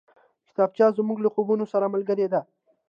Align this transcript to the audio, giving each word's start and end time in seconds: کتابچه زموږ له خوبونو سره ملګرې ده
کتابچه 0.47 0.85
زموږ 0.99 1.17
له 1.21 1.29
خوبونو 1.33 1.65
سره 1.73 1.91
ملګرې 1.93 2.27
ده 2.33 2.41